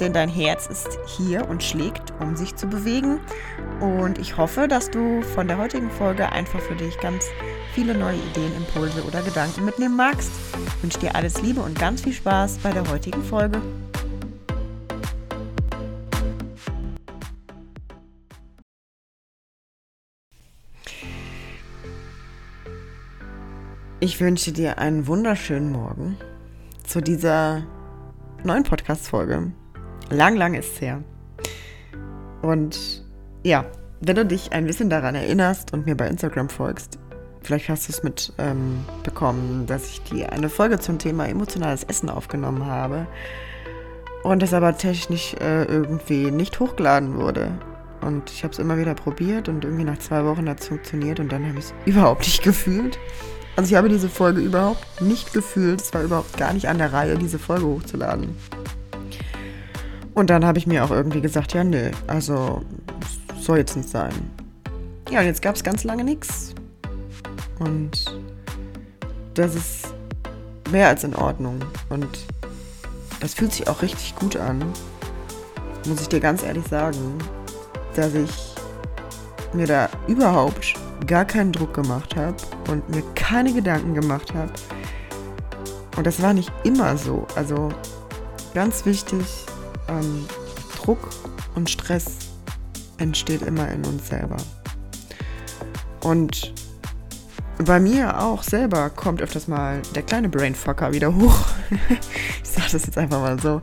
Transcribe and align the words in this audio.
denn 0.00 0.12
dein 0.12 0.28
Herz 0.28 0.66
ist 0.66 0.98
hier 1.06 1.48
und 1.48 1.62
schlägt, 1.62 2.12
um 2.20 2.36
sich 2.36 2.56
zu 2.56 2.66
bewegen. 2.66 3.20
Und 3.80 4.18
ich 4.18 4.36
hoffe, 4.36 4.68
dass 4.68 4.90
du 4.90 5.22
von 5.22 5.48
der 5.48 5.58
heutigen 5.58 5.90
Folge 5.90 6.30
einfach 6.32 6.60
für 6.60 6.74
dich 6.74 6.98
ganz 7.00 7.26
viele 7.74 7.94
neue 7.94 8.16
Ideen, 8.16 8.54
Impulse 8.56 9.04
oder 9.04 9.22
Gedanken 9.22 9.64
mitnehmen 9.64 9.96
magst. 9.96 10.30
Ich 10.76 10.82
wünsche 10.82 10.98
dir 10.98 11.14
alles 11.14 11.42
Liebe 11.42 11.60
und 11.60 11.78
ganz 11.78 12.02
viel 12.02 12.12
Spaß 12.12 12.58
bei 12.58 12.72
der 12.72 12.88
heutigen 12.90 13.22
Folge. 13.22 13.60
Ich 24.00 24.20
wünsche 24.20 24.52
dir 24.52 24.78
einen 24.78 25.08
wunderschönen 25.08 25.72
Morgen 25.72 26.16
zu 26.84 27.00
dieser 27.00 27.66
neuen 28.44 28.62
Podcast-Folge. 28.62 29.52
Lang, 30.10 30.36
lang 30.36 30.54
ist 30.54 30.74
es 30.74 30.80
her. 30.80 31.02
Und 32.42 33.04
ja, 33.42 33.64
wenn 34.00 34.16
du 34.16 34.24
dich 34.24 34.52
ein 34.52 34.66
bisschen 34.66 34.90
daran 34.90 35.14
erinnerst 35.14 35.72
und 35.72 35.86
mir 35.86 35.96
bei 35.96 36.08
Instagram 36.08 36.48
folgst, 36.48 36.98
vielleicht 37.42 37.68
hast 37.68 37.88
du 37.88 37.92
es 37.92 38.02
mitbekommen, 38.02 39.60
ähm, 39.60 39.66
dass 39.66 39.88
ich 39.88 40.02
dir 40.02 40.32
eine 40.32 40.48
Folge 40.48 40.78
zum 40.78 40.98
Thema 40.98 41.28
emotionales 41.28 41.84
Essen 41.84 42.08
aufgenommen 42.08 42.66
habe 42.66 43.06
und 44.22 44.42
es 44.42 44.54
aber 44.54 44.76
technisch 44.76 45.34
äh, 45.34 45.64
irgendwie 45.64 46.30
nicht 46.30 46.58
hochgeladen 46.60 47.16
wurde. 47.16 47.50
Und 48.00 48.30
ich 48.30 48.44
habe 48.44 48.52
es 48.52 48.58
immer 48.58 48.78
wieder 48.78 48.94
probiert 48.94 49.48
und 49.48 49.64
irgendwie 49.64 49.84
nach 49.84 49.98
zwei 49.98 50.24
Wochen 50.24 50.48
hat 50.48 50.60
es 50.60 50.68
funktioniert 50.68 51.20
und 51.20 51.32
dann 51.32 51.46
habe 51.46 51.58
ich 51.58 51.66
es 51.66 51.74
überhaupt 51.84 52.20
nicht 52.20 52.42
gefühlt. 52.42 52.98
Also 53.56 53.70
ich 53.70 53.76
habe 53.76 53.88
diese 53.88 54.08
Folge 54.08 54.40
überhaupt 54.40 55.02
nicht 55.02 55.32
gefühlt. 55.32 55.80
Es 55.80 55.92
war 55.92 56.02
überhaupt 56.02 56.36
gar 56.36 56.52
nicht 56.52 56.68
an 56.68 56.78
der 56.78 56.92
Reihe, 56.92 57.18
diese 57.18 57.40
Folge 57.40 57.66
hochzuladen. 57.66 58.36
Und 60.18 60.30
dann 60.30 60.44
habe 60.44 60.58
ich 60.58 60.66
mir 60.66 60.84
auch 60.84 60.90
irgendwie 60.90 61.20
gesagt, 61.20 61.54
ja, 61.54 61.62
nö, 61.62 61.92
also 62.08 62.60
soll 63.40 63.58
jetzt 63.58 63.76
nicht 63.76 63.88
sein. 63.88 64.12
Ja, 65.12 65.20
und 65.20 65.26
jetzt 65.26 65.42
gab 65.42 65.54
es 65.54 65.62
ganz 65.62 65.84
lange 65.84 66.02
nichts. 66.02 66.56
Und 67.60 68.18
das 69.34 69.54
ist 69.54 69.94
mehr 70.72 70.88
als 70.88 71.04
in 71.04 71.14
Ordnung. 71.14 71.60
Und 71.88 72.08
das 73.20 73.34
fühlt 73.34 73.52
sich 73.52 73.68
auch 73.68 73.80
richtig 73.80 74.16
gut 74.16 74.36
an. 74.36 74.60
Muss 75.86 76.00
ich 76.00 76.08
dir 76.08 76.18
ganz 76.18 76.42
ehrlich 76.42 76.66
sagen, 76.66 77.18
dass 77.94 78.12
ich 78.12 78.54
mir 79.52 79.68
da 79.68 79.88
überhaupt 80.08 80.74
gar 81.06 81.26
keinen 81.26 81.52
Druck 81.52 81.74
gemacht 81.74 82.16
habe 82.16 82.34
und 82.68 82.88
mir 82.88 83.04
keine 83.14 83.52
Gedanken 83.52 83.94
gemacht 83.94 84.34
habe. 84.34 84.50
Und 85.96 86.08
das 86.08 86.20
war 86.20 86.34
nicht 86.34 86.50
immer 86.64 86.96
so. 86.96 87.24
Also 87.36 87.68
ganz 88.52 88.84
wichtig, 88.84 89.46
ähm, 89.88 90.26
Druck 90.76 91.10
und 91.54 91.68
Stress 91.68 92.06
entsteht 92.98 93.42
immer 93.42 93.68
in 93.70 93.84
uns 93.84 94.08
selber. 94.08 94.36
Und 96.02 96.54
bei 97.64 97.80
mir 97.80 98.20
auch 98.20 98.42
selber 98.42 98.88
kommt 98.90 99.20
öfters 99.20 99.48
mal 99.48 99.82
der 99.94 100.02
kleine 100.02 100.28
Brainfucker 100.28 100.92
wieder 100.92 101.14
hoch. 101.14 101.46
ich 102.42 102.48
sage 102.48 102.68
das 102.72 102.86
jetzt 102.86 102.96
einfach 102.96 103.20
mal 103.20 103.40
so 103.40 103.60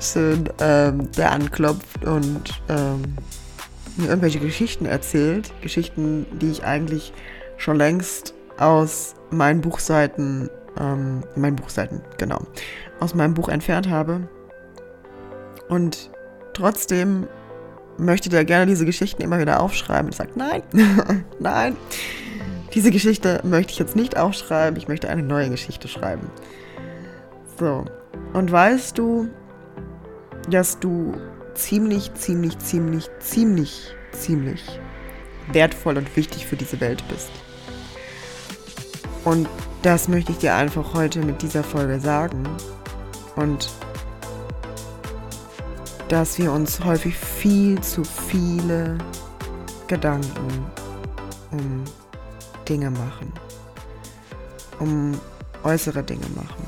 schön, 0.00 0.48
ähm, 0.60 1.10
der 1.12 1.32
anklopft 1.32 2.04
und 2.04 2.62
ähm, 2.68 3.16
mir 3.96 4.08
irgendwelche 4.08 4.38
Geschichten 4.38 4.86
erzählt. 4.86 5.52
Geschichten, 5.60 6.26
die 6.40 6.50
ich 6.50 6.64
eigentlich 6.64 7.12
schon 7.56 7.76
längst 7.76 8.34
aus 8.58 9.14
meinen 9.30 9.60
Buchseiten, 9.60 10.48
ähm, 10.78 11.24
meinen 11.34 11.56
Buchseiten, 11.56 12.00
genau, 12.18 12.40
aus 13.00 13.14
meinem 13.14 13.34
Buch 13.34 13.48
entfernt 13.48 13.88
habe. 13.90 14.28
Und 15.72 16.10
trotzdem 16.52 17.26
möchte 17.96 18.28
der 18.28 18.44
gerne 18.44 18.66
diese 18.66 18.84
Geschichten 18.84 19.22
immer 19.22 19.38
wieder 19.38 19.60
aufschreiben 19.60 20.08
und 20.08 20.14
sagt, 20.14 20.36
nein, 20.36 20.62
nein, 21.38 21.78
diese 22.74 22.90
Geschichte 22.90 23.40
möchte 23.42 23.72
ich 23.72 23.78
jetzt 23.78 23.96
nicht 23.96 24.18
aufschreiben, 24.18 24.76
ich 24.76 24.86
möchte 24.86 25.08
eine 25.08 25.22
neue 25.22 25.48
Geschichte 25.48 25.88
schreiben. 25.88 26.30
So, 27.58 27.86
und 28.34 28.52
weißt 28.52 28.98
du, 28.98 29.30
dass 30.50 30.78
du 30.78 31.14
ziemlich, 31.54 32.12
ziemlich, 32.12 32.58
ziemlich, 32.58 33.08
ziemlich, 33.20 33.94
ziemlich 34.12 34.78
wertvoll 35.52 35.96
und 35.96 36.14
wichtig 36.18 36.46
für 36.46 36.56
diese 36.56 36.80
Welt 36.82 37.02
bist. 37.08 37.30
Und 39.24 39.48
das 39.80 40.06
möchte 40.06 40.32
ich 40.32 40.38
dir 40.38 40.54
einfach 40.54 40.92
heute 40.92 41.20
mit 41.20 41.40
dieser 41.40 41.64
Folge 41.64 41.98
sagen. 41.98 42.42
Und 43.36 43.70
dass 46.12 46.36
wir 46.36 46.52
uns 46.52 46.84
häufig 46.84 47.16
viel 47.16 47.80
zu 47.80 48.04
viele 48.04 48.98
Gedanken 49.88 50.66
um 51.50 51.84
Dinge 52.68 52.90
machen, 52.90 53.32
um 54.78 55.18
äußere 55.64 56.02
Dinge 56.02 56.26
machen. 56.34 56.66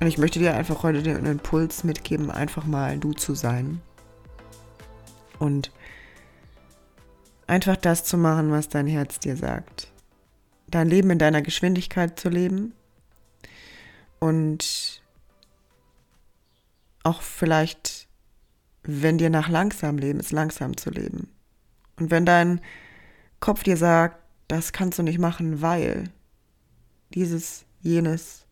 Und 0.00 0.08
ich 0.08 0.18
möchte 0.18 0.40
dir 0.40 0.56
einfach 0.56 0.82
heute 0.82 1.04
den 1.04 1.24
Impuls 1.24 1.84
mitgeben, 1.84 2.32
einfach 2.32 2.64
mal 2.64 2.98
du 2.98 3.12
zu 3.12 3.36
sein 3.36 3.80
und 5.38 5.70
einfach 7.46 7.76
das 7.76 8.02
zu 8.02 8.18
machen, 8.18 8.50
was 8.50 8.68
dein 8.68 8.88
Herz 8.88 9.20
dir 9.20 9.36
sagt. 9.36 9.92
Dein 10.66 10.88
Leben 10.88 11.10
in 11.10 11.20
deiner 11.20 11.42
Geschwindigkeit 11.42 12.18
zu 12.18 12.28
leben 12.28 12.74
und 14.18 15.00
auch 17.04 17.22
vielleicht 17.22 18.01
wenn 18.84 19.18
dir 19.18 19.30
nach 19.30 19.48
langsam 19.48 19.98
leben 19.98 20.20
ist, 20.20 20.32
langsam 20.32 20.76
zu 20.76 20.90
leben. 20.90 21.28
Und 21.98 22.10
wenn 22.10 22.26
dein 22.26 22.60
Kopf 23.40 23.62
dir 23.62 23.76
sagt, 23.76 24.18
das 24.48 24.72
kannst 24.72 24.98
du 24.98 25.02
nicht 25.02 25.18
machen, 25.18 25.62
weil 25.62 26.04
dieses, 27.14 27.64
jenes, 27.80 28.46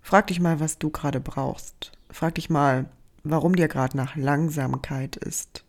frag 0.00 0.28
dich 0.28 0.40
mal, 0.40 0.60
was 0.60 0.78
du 0.78 0.90
gerade 0.90 1.20
brauchst. 1.20 1.92
Frag 2.10 2.34
dich 2.36 2.50
mal, 2.50 2.86
warum 3.22 3.56
dir 3.56 3.68
gerade 3.68 3.96
nach 3.96 4.16
Langsamkeit 4.16 5.16
ist. 5.16 5.64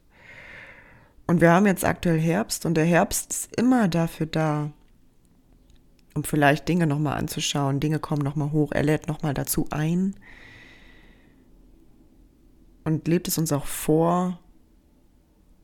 Und 1.28 1.41
wir 1.41 1.51
haben 1.51 1.66
jetzt 1.66 1.85
aktuell 1.85 2.19
Herbst 2.19 2.66
und 2.66 2.75
der 2.75 2.85
Herbst 2.85 3.31
ist 3.31 3.56
immer 3.56 3.88
dafür 3.88 4.25
da, 4.25 4.72
um 6.13 6.24
vielleicht 6.24 6.68
Dinge 6.68 6.88
nochmal 6.88 7.18
anzuschauen. 7.18 7.80
Dinge 7.80 8.00
kommen 8.00 8.22
nochmal 8.22 8.51
hoch, 8.51 8.72
er 8.72 8.84
lädt 8.84 9.07
nochmal 9.07 9.34
dazu 9.34 9.68
ein, 9.69 10.16
und 12.84 13.08
lebt 13.08 13.28
es 13.28 13.38
uns 13.38 13.52
auch 13.52 13.66
vor, 13.66 14.40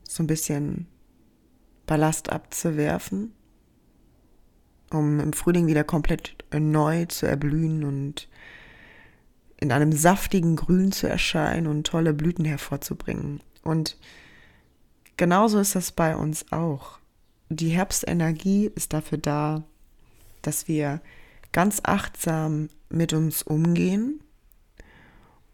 so 0.08 0.22
ein 0.22 0.26
bisschen 0.26 0.86
Ballast 1.86 2.30
abzuwerfen, 2.30 3.32
um 4.90 5.20
im 5.20 5.32
Frühling 5.32 5.66
wieder 5.66 5.84
komplett 5.84 6.36
neu 6.52 7.06
zu 7.06 7.26
erblühen 7.26 7.84
und 7.84 8.28
in 9.60 9.72
einem 9.72 9.92
saftigen 9.92 10.56
Grün 10.56 10.92
zu 10.92 11.08
erscheinen 11.08 11.66
und 11.66 11.86
tolle 11.86 12.14
Blüten 12.14 12.44
hervorzubringen. 12.44 13.40
Und 13.64 13.96
genauso 15.16 15.58
ist 15.58 15.74
das 15.74 15.92
bei 15.92 16.16
uns 16.16 16.52
auch. 16.52 16.98
Die 17.48 17.70
Herbstenergie 17.70 18.70
ist 18.74 18.92
dafür 18.92 19.18
da, 19.18 19.64
dass 20.42 20.68
wir 20.68 21.00
ganz 21.52 21.80
achtsam 21.82 22.68
mit 22.88 23.12
uns 23.12 23.42
umgehen 23.42 24.20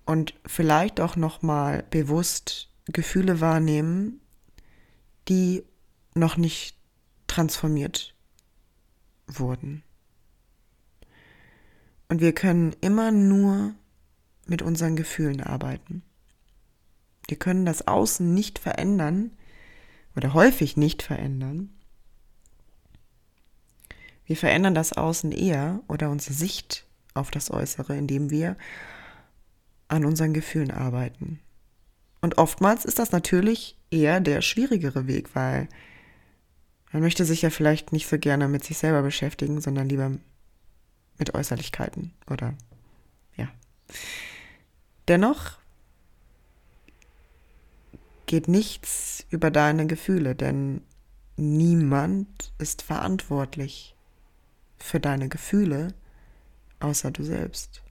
und 0.06 0.34
vielleicht 0.46 1.00
auch 1.00 1.16
noch 1.16 1.42
mal 1.42 1.84
bewusst 1.90 2.70
Gefühle 2.86 3.40
wahrnehmen, 3.40 4.20
die 5.28 5.64
noch 6.14 6.36
nicht 6.36 6.76
transformiert 7.26 8.14
wurden. 9.26 9.82
Und 12.08 12.20
wir 12.20 12.32
können 12.32 12.76
immer 12.80 13.10
nur 13.10 13.74
mit 14.46 14.62
unseren 14.62 14.96
Gefühlen 14.96 15.40
arbeiten. 15.40 16.02
Wir 17.28 17.38
können 17.38 17.64
das 17.64 17.88
Außen 17.88 18.34
nicht 18.34 18.58
verändern 18.58 19.30
oder 20.14 20.34
häufig 20.34 20.76
nicht 20.76 21.02
verändern. 21.02 21.70
Wir 24.26 24.36
verändern 24.36 24.74
das 24.74 24.92
Außen 24.92 25.32
eher 25.32 25.80
oder 25.88 26.10
unsere 26.10 26.34
Sicht 26.34 26.86
auf 27.14 27.30
das 27.30 27.50
Äußere, 27.50 27.96
indem 27.96 28.30
wir 28.30 28.56
an 29.94 30.05
unseren 30.05 30.35
Gefühlen 30.35 30.70
arbeiten. 30.70 31.41
Und 32.20 32.38
oftmals 32.38 32.85
ist 32.85 32.99
das 32.99 33.12
natürlich 33.12 33.76
eher 33.91 34.20
der 34.20 34.41
schwierigere 34.43 35.06
Weg, 35.06 35.35
weil 35.35 35.69
Man 36.94 37.02
möchte 37.02 37.25
sich 37.25 37.43
ja 37.43 37.50
vielleicht 37.50 37.93
nicht 37.93 38.06
so 38.06 38.19
gerne 38.19 38.46
mit 38.46 38.62
sich 38.62 38.79
selber 38.79 39.02
beschäftigen, 39.02 39.61
sondern 39.61 39.88
lieber 39.88 40.12
mit 41.19 41.35
Äußerlichkeiten 41.35 42.12
oder 42.31 42.55
ja. 43.37 43.49
Dennoch 45.08 45.58
geht 48.26 48.46
nichts 48.46 49.26
über 49.29 49.50
deine 49.50 49.88
Gefühle, 49.88 50.37
denn 50.37 50.82
niemand 51.37 52.52
ist 52.58 52.82
verantwortlich 52.82 53.96
für 54.79 55.00
deine 55.00 55.29
Gefühle 55.29 55.94
außer 56.79 57.11
du 57.11 57.25
selbst. 57.25 57.83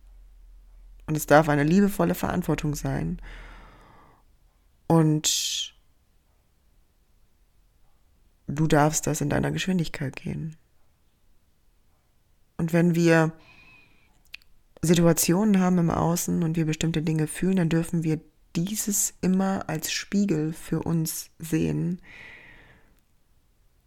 Und 1.05 1.17
es 1.17 1.25
darf 1.25 1.49
eine 1.49 1.63
liebevolle 1.63 2.15
Verantwortung 2.15 2.75
sein. 2.75 3.21
Und 4.87 5.75
du 8.47 8.67
darfst 8.67 9.07
das 9.07 9.21
in 9.21 9.29
deiner 9.29 9.51
Geschwindigkeit 9.51 10.15
gehen. 10.15 10.55
Und 12.57 12.73
wenn 12.73 12.95
wir 12.95 13.33
Situationen 14.81 15.59
haben 15.59 15.77
im 15.77 15.89
Außen 15.89 16.43
und 16.43 16.55
wir 16.55 16.65
bestimmte 16.65 17.01
Dinge 17.01 17.27
fühlen, 17.27 17.55
dann 17.55 17.69
dürfen 17.69 18.03
wir 18.03 18.19
dieses 18.55 19.13
immer 19.21 19.67
als 19.67 19.91
Spiegel 19.91 20.53
für 20.53 20.81
uns 20.81 21.31
sehen, 21.39 22.01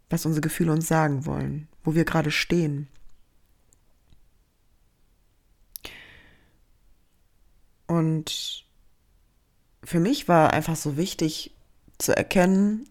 was 0.09 0.25
unsere 0.25 0.41
Gefühle 0.41 0.71
uns 0.71 0.87
sagen 0.87 1.25
wollen, 1.25 1.67
wo 1.83 1.95
wir 1.95 2.05
gerade 2.05 2.31
stehen. 2.31 2.87
Und 7.87 8.65
für 9.83 9.99
mich 9.99 10.27
war 10.27 10.53
einfach 10.53 10.75
so 10.75 10.97
wichtig 10.97 11.55
zu 11.97 12.15
erkennen, 12.15 12.87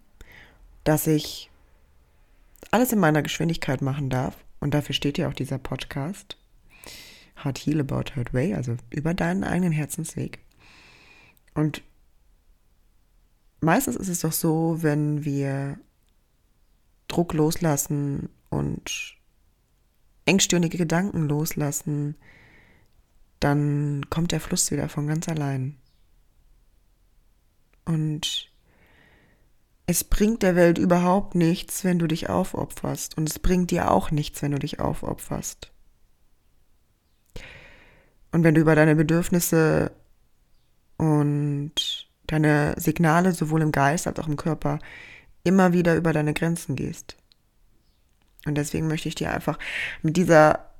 dass 0.84 1.06
ich 1.06 1.50
alles 2.70 2.92
in 2.92 2.98
meiner 2.98 3.22
Geschwindigkeit 3.22 3.82
machen 3.82 4.10
darf. 4.10 4.36
Und 4.60 4.72
dafür 4.74 4.94
steht 4.94 5.18
ja 5.18 5.28
auch 5.28 5.34
dieser 5.34 5.58
Podcast. 5.58 6.36
Heart 7.44 7.58
Heal 7.58 7.80
About 7.80 8.14
Heart 8.14 8.32
Way, 8.32 8.54
also 8.54 8.76
über 8.90 9.14
deinen 9.14 9.44
eigenen 9.44 9.72
Herzensweg. 9.72 10.38
Und 11.54 11.82
meistens 13.60 13.96
ist 13.96 14.08
es 14.08 14.20
doch 14.20 14.32
so, 14.32 14.82
wenn 14.82 15.24
wir 15.24 15.78
Druck 17.08 17.34
loslassen 17.34 18.30
und 18.48 19.16
engstirnige 20.24 20.78
Gedanken 20.78 21.28
loslassen, 21.28 22.16
dann 23.40 24.08
kommt 24.10 24.32
der 24.32 24.40
Fluss 24.40 24.70
wieder 24.70 24.88
von 24.88 25.06
ganz 25.06 25.28
allein. 25.28 25.76
Und 27.84 28.50
es 29.86 30.02
bringt 30.02 30.42
der 30.42 30.56
Welt 30.56 30.78
überhaupt 30.78 31.34
nichts, 31.34 31.84
wenn 31.84 31.98
du 31.98 32.06
dich 32.08 32.28
aufopferst. 32.28 33.16
Und 33.16 33.28
es 33.28 33.38
bringt 33.38 33.70
dir 33.70 33.90
auch 33.90 34.10
nichts, 34.10 34.42
wenn 34.42 34.52
du 34.52 34.58
dich 34.58 34.80
aufopferst. 34.80 35.70
Und 38.32 38.42
wenn 38.42 38.54
du 38.54 38.60
über 38.60 38.74
deine 38.74 38.96
Bedürfnisse 38.96 39.92
und 40.96 42.08
deine 42.26 42.74
Signale 42.78 43.32
sowohl 43.32 43.62
im 43.62 43.70
Geist 43.72 44.06
als 44.06 44.18
auch 44.18 44.26
im 44.26 44.36
Körper 44.36 44.80
immer 45.44 45.72
wieder 45.72 45.94
über 45.94 46.12
deine 46.12 46.34
Grenzen 46.34 46.74
gehst. 46.74 47.16
Und 48.46 48.56
deswegen 48.56 48.88
möchte 48.88 49.08
ich 49.08 49.14
dir 49.14 49.32
einfach 49.32 49.58
mit 50.02 50.16
dieser 50.16 50.75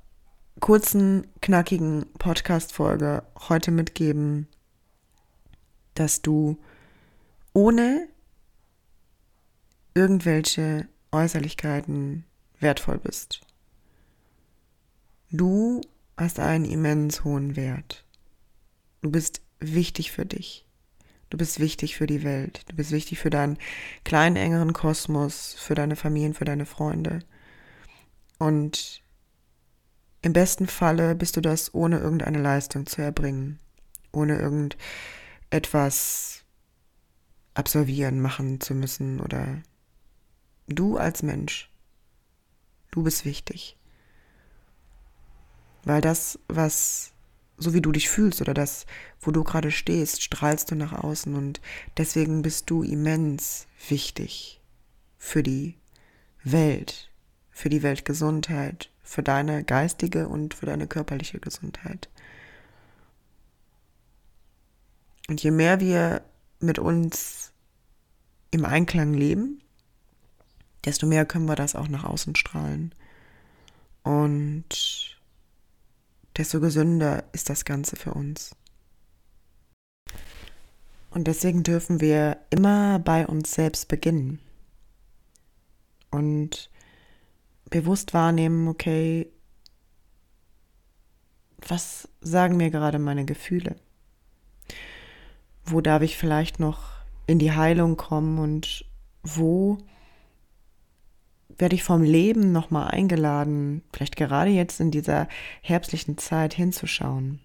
kurzen, 0.59 1.27
knackigen 1.41 2.05
Podcast-Folge 2.17 3.23
heute 3.49 3.71
mitgeben, 3.71 4.47
dass 5.93 6.21
du 6.21 6.57
ohne 7.53 8.07
irgendwelche 9.93 10.87
Äußerlichkeiten 11.11 12.23
wertvoll 12.59 12.97
bist. 12.97 13.41
Du 15.31 15.81
hast 16.17 16.39
einen 16.39 16.65
immens 16.65 17.23
hohen 17.23 17.55
Wert. 17.55 18.05
Du 19.01 19.11
bist 19.11 19.41
wichtig 19.59 20.11
für 20.11 20.25
dich. 20.25 20.65
Du 21.29 21.37
bist 21.37 21.59
wichtig 21.59 21.97
für 21.97 22.07
die 22.07 22.23
Welt. 22.23 22.61
Du 22.67 22.75
bist 22.75 22.91
wichtig 22.91 23.19
für 23.19 23.29
deinen 23.29 23.57
kleinen, 24.05 24.37
engeren 24.37 24.73
Kosmos, 24.73 25.55
für 25.57 25.75
deine 25.75 25.95
Familien, 25.95 26.33
für 26.33 26.45
deine 26.45 26.65
Freunde. 26.65 27.19
Und 28.39 29.01
im 30.21 30.33
besten 30.33 30.67
Falle 30.67 31.15
bist 31.15 31.37
du 31.37 31.41
das 31.41 31.73
ohne 31.73 31.99
irgendeine 31.99 32.41
Leistung 32.41 32.85
zu 32.85 33.01
erbringen, 33.01 33.59
ohne 34.11 34.39
irgendetwas 34.39 36.43
absolvieren, 37.53 38.21
machen 38.21 38.61
zu 38.61 38.73
müssen 38.73 39.19
oder 39.19 39.61
du 40.67 40.97
als 40.97 41.23
Mensch. 41.23 41.69
Du 42.91 43.03
bist 43.03 43.25
wichtig. 43.25 43.77
Weil 45.83 46.01
das, 46.01 46.39
was, 46.47 47.13
so 47.57 47.73
wie 47.73 47.81
du 47.81 47.91
dich 47.91 48.09
fühlst 48.09 48.41
oder 48.41 48.53
das, 48.53 48.85
wo 49.21 49.31
du 49.31 49.43
gerade 49.43 49.71
stehst, 49.71 50.21
strahlst 50.21 50.71
du 50.71 50.75
nach 50.75 50.93
außen 50.93 51.35
und 51.35 51.61
deswegen 51.97 52.41
bist 52.41 52.69
du 52.69 52.83
immens 52.83 53.67
wichtig 53.87 54.61
für 55.17 55.43
die 55.43 55.75
Welt, 56.43 57.09
für 57.57 57.69
die 57.69 57.81
Weltgesundheit, 57.81 58.91
für 59.01 59.23
deine 59.23 59.63
geistige 59.63 60.27
und 60.27 60.53
für 60.53 60.67
deine 60.67 60.85
körperliche 60.85 61.39
Gesundheit. 61.39 62.07
Und 65.27 65.41
je 65.41 65.49
mehr 65.49 65.79
wir 65.79 66.21
mit 66.59 66.77
uns 66.77 67.51
im 68.51 68.63
Einklang 68.63 69.15
leben, 69.15 69.59
desto 70.85 71.07
mehr 71.07 71.25
können 71.25 71.47
wir 71.47 71.55
das 71.55 71.75
auch 71.75 71.87
nach 71.87 72.03
außen 72.03 72.35
strahlen. 72.35 72.93
Und 74.03 75.17
desto 76.37 76.59
gesünder 76.59 77.23
ist 77.31 77.49
das 77.49 77.65
Ganze 77.65 77.95
für 77.95 78.13
uns. 78.13 78.55
Und 81.09 81.25
deswegen 81.25 81.63
dürfen 81.63 82.01
wir 82.01 82.37
immer 82.51 82.99
bei 82.99 83.25
uns 83.25 83.51
selbst 83.51 83.87
beginnen. 83.87 84.37
Und 86.11 86.69
bewusst 87.69 88.13
wahrnehmen, 88.13 88.67
okay, 88.67 89.31
was 91.67 92.07
sagen 92.21 92.57
mir 92.57 92.69
gerade 92.69 92.99
meine 92.99 93.25
Gefühle? 93.25 93.75
Wo 95.65 95.81
darf 95.81 96.01
ich 96.01 96.17
vielleicht 96.17 96.59
noch 96.59 96.91
in 97.25 97.39
die 97.39 97.51
Heilung 97.51 97.97
kommen 97.97 98.39
und 98.39 98.85
wo 99.23 99.77
werde 101.57 101.75
ich 101.75 101.83
vom 101.83 102.03
Leben 102.03 102.51
nochmal 102.51 102.89
eingeladen, 102.89 103.81
vielleicht 103.91 104.15
gerade 104.15 104.51
jetzt 104.51 104.79
in 104.79 104.91
dieser 104.91 105.27
herbstlichen 105.61 106.17
Zeit 106.17 106.53
hinzuschauen? 106.53 107.39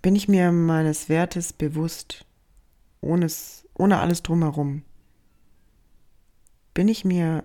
Bin 0.00 0.14
ich 0.14 0.28
mir 0.28 0.52
meines 0.52 1.08
Wertes 1.08 1.52
bewusst, 1.52 2.24
ohne, 3.00 3.26
es, 3.26 3.66
ohne 3.74 3.98
alles 3.98 4.22
drumherum? 4.22 4.84
Bin 6.78 6.86
ich 6.86 7.04
mir 7.04 7.42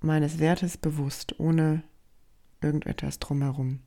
meines 0.00 0.40
Wertes 0.40 0.76
bewusst, 0.76 1.38
ohne 1.38 1.84
irgendetwas 2.60 3.20
drumherum. 3.20 3.78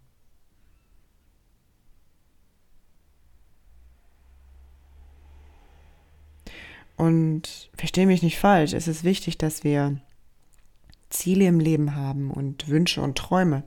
Und 6.96 7.70
verstehe 7.76 8.08
mich 8.08 8.24
nicht 8.24 8.40
falsch, 8.40 8.72
es 8.72 8.88
ist 8.88 9.04
wichtig, 9.04 9.38
dass 9.38 9.66
wir 9.66 10.00
Ziele 11.10 11.48
im 11.48 11.60
Leben 11.60 11.98
haben 11.98 12.32
und 12.32 12.70
Wünsche 12.70 13.02
und 13.02 13.18
Träume. 13.18 13.64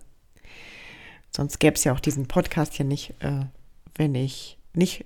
Sonst 1.37 1.59
gäbe 1.59 1.75
es 1.75 1.85
ja 1.85 1.93
auch 1.93 2.01
diesen 2.01 2.29
Podcast 2.29 2.73
hier 2.73 2.87
nicht, 2.87 3.13
äh, 3.19 3.45
wenn 3.95 4.15
ich 4.15 4.57
nicht 4.73 5.05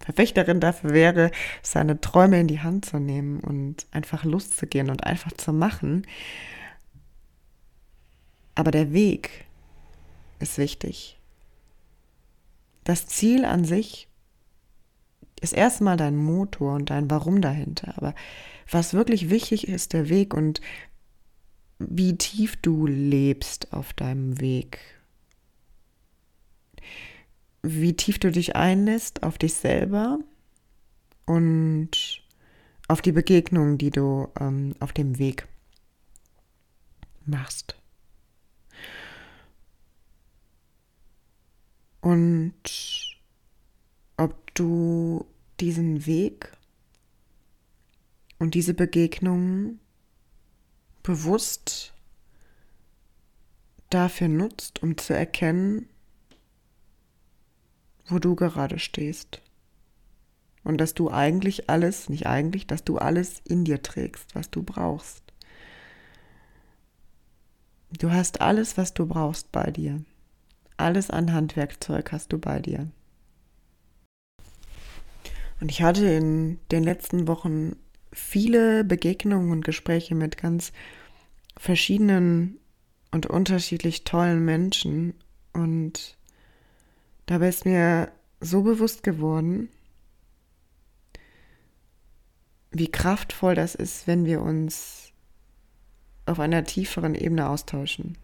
Verfechterin 0.00 0.60
dafür 0.60 0.90
wäre, 0.90 1.30
seine 1.62 2.00
Träume 2.00 2.40
in 2.40 2.46
die 2.46 2.60
Hand 2.60 2.86
zu 2.86 2.98
nehmen 2.98 3.40
und 3.40 3.86
einfach 3.92 4.24
loszugehen 4.24 4.90
und 4.90 5.04
einfach 5.04 5.32
zu 5.32 5.52
machen. 5.52 6.06
Aber 8.54 8.70
der 8.70 8.92
Weg 8.92 9.46
ist 10.38 10.58
wichtig. 10.58 11.18
Das 12.84 13.06
Ziel 13.06 13.44
an 13.44 13.64
sich 13.64 14.08
ist 15.40 15.52
erstmal 15.52 15.96
dein 15.96 16.16
Motor 16.16 16.74
und 16.74 16.90
dein 16.90 17.10
Warum 17.10 17.40
dahinter. 17.40 17.94
Aber 17.96 18.14
was 18.70 18.94
wirklich 18.94 19.30
wichtig 19.30 19.68
ist, 19.68 19.92
der 19.92 20.08
Weg 20.08 20.34
und 20.34 20.60
wie 21.78 22.16
tief 22.16 22.56
du 22.56 22.86
lebst 22.86 23.72
auf 23.72 23.92
deinem 23.92 24.40
Weg 24.40 24.78
wie 27.62 27.94
tief 27.94 28.18
du 28.18 28.30
dich 28.30 28.56
einlässt 28.56 29.22
auf 29.22 29.38
dich 29.38 29.54
selber 29.54 30.18
und 31.26 31.90
auf 32.88 33.02
die 33.02 33.12
Begegnungen, 33.12 33.78
die 33.78 33.90
du 33.90 34.28
ähm, 34.38 34.74
auf 34.80 34.92
dem 34.92 35.18
Weg 35.18 35.46
machst. 37.24 37.76
Und 42.00 42.52
ob 44.16 44.54
du 44.54 45.26
diesen 45.60 46.06
Weg 46.06 46.50
Und 48.40 48.54
diese 48.54 48.72
Begegnungen 48.72 49.80
bewusst 51.02 51.92
dafür 53.90 54.28
nutzt, 54.28 54.82
um 54.82 54.96
zu 54.96 55.12
erkennen, 55.14 55.90
wo 58.10 58.18
du 58.18 58.34
gerade 58.34 58.78
stehst. 58.78 59.40
Und 60.62 60.78
dass 60.78 60.94
du 60.94 61.10
eigentlich 61.10 61.70
alles, 61.70 62.08
nicht 62.08 62.26
eigentlich, 62.26 62.66
dass 62.66 62.84
du 62.84 62.98
alles 62.98 63.40
in 63.48 63.64
dir 63.64 63.82
trägst, 63.82 64.34
was 64.34 64.50
du 64.50 64.62
brauchst. 64.62 65.22
Du 67.98 68.10
hast 68.12 68.40
alles, 68.40 68.76
was 68.76 68.94
du 68.94 69.06
brauchst 69.06 69.50
bei 69.52 69.70
dir. 69.70 70.04
Alles 70.76 71.10
an 71.10 71.32
Handwerkzeug 71.32 72.12
hast 72.12 72.32
du 72.32 72.38
bei 72.38 72.60
dir. 72.60 72.88
Und 75.60 75.70
ich 75.70 75.82
hatte 75.82 76.06
in 76.06 76.58
den 76.70 76.84
letzten 76.84 77.26
Wochen 77.28 77.76
viele 78.12 78.84
Begegnungen 78.84 79.50
und 79.50 79.64
Gespräche 79.64 80.14
mit 80.14 80.36
ganz 80.36 80.72
verschiedenen 81.56 82.58
und 83.10 83.26
unterschiedlich 83.26 84.04
tollen 84.04 84.44
Menschen. 84.44 85.14
Und 85.52 86.16
dabei 87.30 87.48
ist 87.48 87.64
mir 87.64 88.10
so 88.40 88.62
bewusst 88.62 89.04
geworden, 89.04 89.68
wie 92.72 92.90
kraftvoll 92.90 93.54
das 93.54 93.76
ist, 93.76 94.08
wenn 94.08 94.24
wir 94.24 94.42
uns 94.42 95.12
auf 96.26 96.40
einer 96.40 96.64
tieferen 96.64 97.14
Ebene 97.14 97.48
austauschen. 97.48 98.18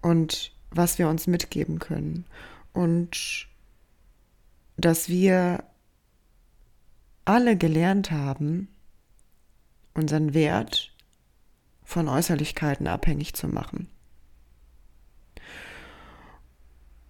Und 0.00 0.52
was 0.70 0.98
wir 0.98 1.08
uns 1.08 1.26
mitgeben 1.26 1.80
können. 1.80 2.24
Und 2.72 3.48
dass 4.76 5.08
wir 5.08 5.64
alle 7.24 7.56
gelernt 7.56 8.12
haben, 8.12 8.68
unseren 9.94 10.34
Wert 10.34 10.94
von 11.82 12.08
Äußerlichkeiten 12.08 12.86
abhängig 12.86 13.34
zu 13.34 13.48
machen. 13.48 13.88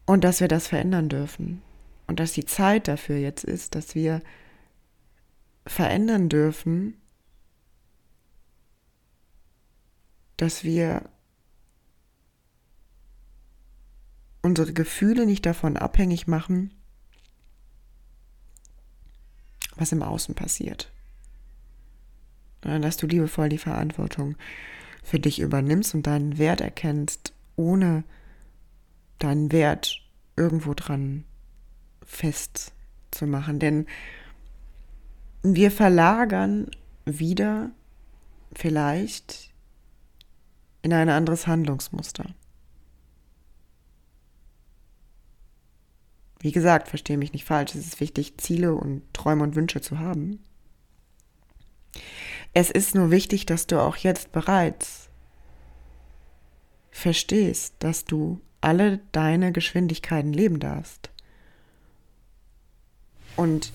Und 0.09 0.25
dass 0.25 0.41
wir 0.41 0.49
das 0.49 0.69
verändern 0.69 1.11
dürfen. 1.11 1.61
Und 2.07 2.19
dass 2.19 2.33
die 2.33 2.47
Zeit 2.47 2.89
dafür 2.89 3.19
jetzt 3.19 3.45
ist, 3.45 3.75
dass 3.75 3.95
wir 3.95 4.23
verändern 5.67 6.31
dürfen, 6.31 6.97
dass 10.39 10.65
wir 10.65 11.11
unsere 14.41 14.73
Gefühle 14.73 15.27
nicht 15.27 15.45
davon 15.45 15.77
abhängig 15.77 16.27
machen, 16.27 16.73
was 19.77 19.93
im 19.93 20.03
Außen 20.03 20.35
passiert. 20.35 20.91
Dass 22.63 22.97
du 22.97 23.07
liebevoll 23.07 23.51
die 23.51 23.59
Verantwortung 23.59 24.37
für 25.05 25.21
dich 25.21 25.39
übernimmst 25.39 25.95
und 25.95 26.07
deinen 26.07 26.39
Wert 26.39 26.63
erkennst, 26.63 27.35
ohne 27.57 28.05
deinen 29.19 29.53
Wert 29.53 30.01
irgendwo 30.37 30.75
dran 30.75 31.25
festzumachen. 32.05 33.59
Denn 33.59 33.87
wir 35.43 35.71
verlagern 35.71 36.71
wieder 37.05 37.71
vielleicht 38.53 39.53
in 40.83 40.93
ein 40.93 41.09
anderes 41.09 41.47
Handlungsmuster. 41.47 42.35
Wie 46.41 46.53
gesagt, 46.53 46.89
verstehe 46.89 47.19
mich 47.19 47.33
nicht 47.33 47.45
falsch, 47.45 47.75
es 47.75 47.87
ist 47.87 48.01
wichtig, 48.01 48.39
Ziele 48.39 48.75
und 48.75 49.03
Träume 49.13 49.43
und 49.43 49.57
Wünsche 49.57 49.81
zu 49.81 49.99
haben. 49.99 50.39
Es 52.55 52.71
ist 52.71 52.95
nur 52.95 53.11
wichtig, 53.11 53.45
dass 53.47 53.67
du 53.67 53.81
auch 53.81 53.97
jetzt 53.97 54.31
bereits 54.31 55.11
verstehst, 56.91 57.75
dass 57.81 58.05
du 58.05 58.41
alle 58.61 58.99
deine 59.13 59.53
Geschwindigkeiten 59.53 60.33
leben 60.33 60.61
darfst. 60.61 61.11
Und 63.37 63.73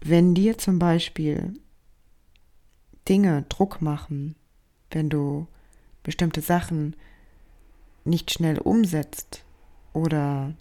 wenn 0.00 0.34
dir 0.34 0.58
zum 0.58 0.78
Beispiel 0.78 1.54
Dinge 3.08 3.44
Druck 3.48 3.80
machen, 3.80 4.34
wenn 4.90 5.08
du 5.08 5.46
bestimmte 6.02 6.40
Sachen 6.40 6.96
nicht 8.04 8.32
schnell 8.32 8.58
umsetzt 8.58 9.44
oder 9.92 10.54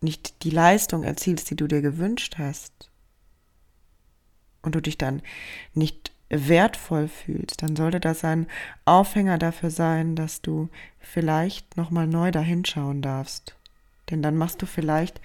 nicht 0.00 0.42
die 0.44 0.50
Leistung 0.50 1.04
erzielst, 1.04 1.50
die 1.50 1.56
du 1.56 1.68
dir 1.68 1.82
gewünscht 1.82 2.36
hast, 2.38 2.90
und 4.66 4.74
du 4.74 4.82
dich 4.82 4.98
dann 4.98 5.22
nicht 5.72 6.12
wertvoll 6.28 7.08
fühlst, 7.08 7.62
dann 7.62 7.76
sollte 7.76 8.00
das 8.00 8.24
ein 8.24 8.46
Aufhänger 8.84 9.38
dafür 9.38 9.70
sein, 9.70 10.16
dass 10.16 10.42
du 10.42 10.68
vielleicht 10.98 11.76
nochmal 11.76 12.06
neu 12.06 12.30
dahinschauen 12.30 13.02
darfst. 13.02 13.54
Denn 14.10 14.22
dann 14.22 14.36
machst 14.36 14.60
du 14.62 14.66
vielleicht 14.66 15.20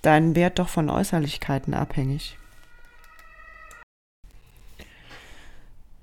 deinen 0.00 0.34
Wert 0.34 0.58
doch 0.58 0.68
von 0.68 0.90
Äußerlichkeiten 0.90 1.74
abhängig. 1.74 2.36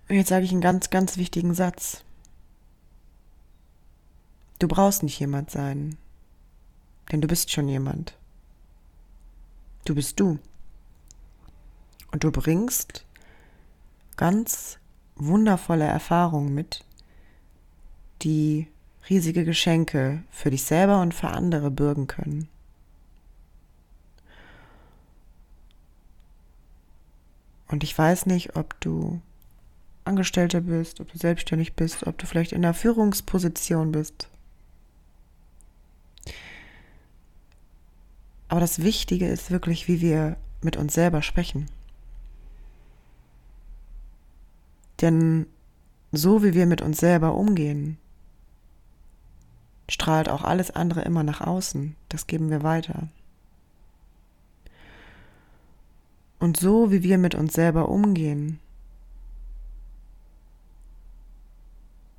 Und 0.08 0.16
jetzt 0.16 0.30
sage 0.30 0.46
ich 0.46 0.52
einen 0.52 0.62
ganz, 0.62 0.90
ganz 0.90 1.18
wichtigen 1.18 1.54
Satz. 1.54 2.04
Du 4.58 4.68
brauchst 4.68 5.04
nicht 5.04 5.20
jemand 5.20 5.52
sein, 5.52 5.98
denn 7.12 7.22
du 7.22 7.28
bist 7.28 7.52
schon 7.52 7.68
jemand. 7.68 8.18
Du 9.86 9.96
bist 9.96 10.20
du. 10.20 10.40
Und 12.12 12.24
du 12.24 12.32
bringst 12.32 13.06
ganz 14.20 14.80
wundervolle 15.16 15.86
Erfahrungen 15.86 16.54
mit, 16.54 16.84
die 18.22 18.68
riesige 19.10 19.46
Geschenke 19.46 20.24
für 20.30 20.50
dich 20.50 20.64
selber 20.64 21.02
und 21.02 21.14
für 21.14 21.30
andere 21.30 21.72
bürgen 21.72 22.08
können. 22.08 22.50
Und 27.70 27.86
ich 27.86 27.98
weiß 27.98 28.26
nicht, 28.26 28.58
ob 28.58 28.78
du 28.82 29.22
Angestellter 30.04 30.60
bist, 30.60 31.00
ob 31.00 31.10
du 31.14 31.18
selbstständig 31.18 31.76
bist, 31.76 32.06
ob 32.06 32.18
du 32.18 32.26
vielleicht 32.26 32.52
in 32.52 32.66
einer 32.66 32.74
Führungsposition 32.74 33.94
bist. 33.94 34.28
Aber 38.50 38.60
das 38.60 38.82
Wichtige 38.82 39.30
ist 39.30 39.50
wirklich, 39.50 39.88
wie 39.88 40.02
wir 40.02 40.36
mit 40.62 40.76
uns 40.76 40.94
selber 40.94 41.22
sprechen. 41.22 41.68
Denn 45.02 45.46
so 46.12 46.44
wie 46.44 46.54
wir 46.54 46.66
mit 46.66 46.82
uns 46.82 46.98
selber 46.98 47.36
umgehen, 47.36 47.98
strahlt 49.88 50.30
auch 50.30 50.44
alles 50.44 50.72
andere 50.72 51.02
immer 51.02 51.24
nach 51.24 51.42
außen. 51.42 51.96
Das 52.10 52.28
geben 52.28 52.50
wir 52.50 52.64
weiter. 52.64 53.08
Und 56.40 56.58
so 56.58 56.92
wie 56.92 57.04
wir 57.04 57.18
mit 57.18 57.36
uns 57.36 57.54
selber 57.54 57.90
umgehen, 57.90 58.60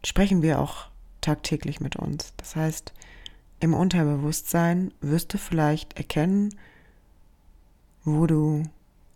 sprechen 0.04 0.42
wir 0.42 0.60
auch 0.60 0.86
tagtäglich 1.20 1.80
mit 1.80 1.96
uns. 1.96 2.32
Das 2.36 2.54
heißt, 2.56 2.92
im 3.60 3.74
Unterbewusstsein 3.74 4.92
wirst 5.00 5.34
du 5.34 5.38
vielleicht 5.38 5.96
erkennen, 5.96 6.54
wo 8.04 8.26
du 8.26 8.62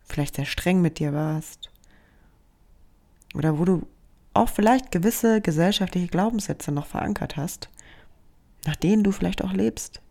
vielleicht 0.05 0.35
sehr 0.35 0.45
streng 0.45 0.81
mit 0.81 0.99
dir 0.99 1.13
warst 1.13 1.71
oder 3.35 3.59
wo 3.59 3.65
du 3.65 3.87
auch 4.33 4.49
vielleicht 4.49 4.91
gewisse 4.91 5.41
gesellschaftliche 5.41 6.07
Glaubenssätze 6.07 6.71
noch 6.71 6.85
verankert 6.85 7.37
hast, 7.37 7.69
nach 8.65 8.75
denen 8.75 9.03
du 9.03 9.11
vielleicht 9.11 9.43
auch 9.43 9.53
lebst. 9.53 10.01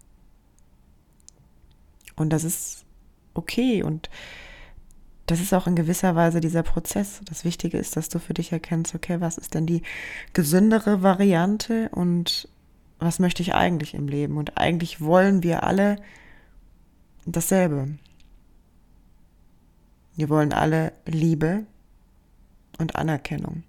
Und 2.16 2.31
das 2.31 2.45
ist 2.45 2.85
okay 3.35 3.83
und 3.83 4.09
das 5.26 5.40
ist 5.40 5.52
auch 5.54 5.66
in 5.66 5.75
gewisser 5.75 6.14
Weise 6.14 6.40
dieser 6.40 6.62
Prozess. 6.62 7.21
Das 7.25 7.45
Wichtige 7.45 7.78
ist, 7.78 7.97
dass 7.97 8.09
du 8.09 8.19
für 8.19 8.35
dich 8.35 8.52
erkennst, 8.52 8.95
okay, 8.95 9.21
was 9.21 9.38
ist 9.38 9.54
denn 9.54 9.66
die 9.66 9.83
gesündere 10.33 11.02
Variante 11.02 11.88
und 11.90 12.49
was 12.99 13.19
möchte 13.19 13.43
ich 13.43 13.54
eigentlich 13.54 13.95
im 13.95 14.07
Leben? 14.07 14.37
Und 14.37 14.59
eigentlich 14.59 15.00
wollen 15.00 15.43
wir 15.43 15.64
alle 15.64 15.97
dasselbe. 17.26 17.88
Wir 20.16 20.28
wollen 20.28 20.52
alle 20.52 20.93
Liebe 21.07 21.66
und 22.78 22.97
Anerkennung. 22.97 23.62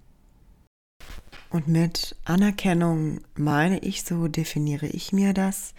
Und 1.50 1.68
mit 1.68 2.16
Anerkennung 2.24 3.20
meine 3.34 3.78
ich, 3.78 4.04
so 4.04 4.28
definiere 4.28 4.86
ich 4.86 5.12
mir 5.12 5.32
das, 5.32 5.74